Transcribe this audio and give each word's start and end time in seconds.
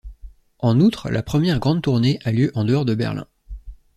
En 0.57 0.79
outre, 0.79 1.11
la 1.11 1.21
première 1.21 1.59
grande 1.59 1.83
tournée 1.83 2.17
a 2.25 2.31
lieu 2.31 2.51
en 2.55 2.63
dehors 2.63 2.85
de 2.85 2.95
Berlin. 2.95 3.27